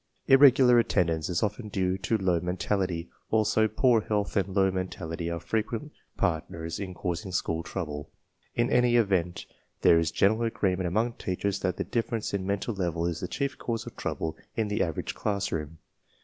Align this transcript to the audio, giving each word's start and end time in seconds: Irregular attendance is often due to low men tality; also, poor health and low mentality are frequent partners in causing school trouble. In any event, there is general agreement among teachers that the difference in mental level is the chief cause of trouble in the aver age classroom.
Irregular 0.25 0.79
attendance 0.79 1.29
is 1.29 1.43
often 1.43 1.69
due 1.69 1.95
to 1.95 2.17
low 2.17 2.39
men 2.39 2.57
tality; 2.57 3.09
also, 3.29 3.67
poor 3.67 4.01
health 4.01 4.35
and 4.35 4.49
low 4.55 4.71
mentality 4.71 5.29
are 5.29 5.39
frequent 5.39 5.91
partners 6.17 6.79
in 6.79 6.95
causing 6.95 7.31
school 7.31 7.61
trouble. 7.61 8.09
In 8.55 8.71
any 8.71 8.95
event, 8.95 9.45
there 9.83 9.99
is 9.99 10.09
general 10.09 10.41
agreement 10.41 10.87
among 10.87 11.13
teachers 11.17 11.59
that 11.59 11.77
the 11.77 11.83
difference 11.83 12.33
in 12.33 12.47
mental 12.47 12.73
level 12.73 13.05
is 13.05 13.19
the 13.19 13.27
chief 13.27 13.59
cause 13.59 13.85
of 13.85 13.95
trouble 13.95 14.35
in 14.55 14.69
the 14.69 14.81
aver 14.81 15.01
age 15.01 15.13
classroom. 15.13 15.77